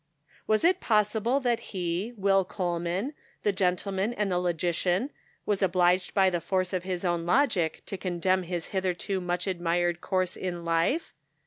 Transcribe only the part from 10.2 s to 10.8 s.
in